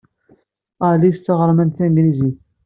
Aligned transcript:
Alice 0.87 1.19
d 1.21 1.23
taɣermant 1.23 1.75
tanglizit. 1.77 2.39